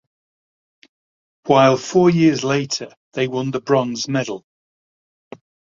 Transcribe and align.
While 1.45 1.77
four 1.77 2.09
years 2.09 2.43
later 2.43 2.91
they 3.13 3.27
won 3.27 3.51
the 3.51 3.61
bronze 3.61 4.07
medal. 4.07 4.43